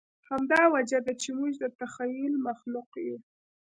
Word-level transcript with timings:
همدا 0.29 0.61
وجه 0.73 0.99
ده، 1.05 1.13
چې 1.21 1.29
موږ 1.37 1.53
د 1.59 1.65
تخیل 1.79 2.33
مخلوق 2.47 2.89
یو. 3.07 3.17